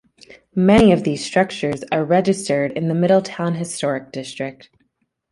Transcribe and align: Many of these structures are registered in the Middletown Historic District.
Many 0.55 0.91
of 0.93 1.03
these 1.03 1.23
structures 1.23 1.83
are 1.91 2.03
registered 2.03 2.71
in 2.71 2.87
the 2.87 2.95
Middletown 2.95 3.53
Historic 3.53 4.11
District. 4.11 4.67